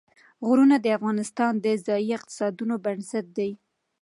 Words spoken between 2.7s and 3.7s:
بنسټ دی.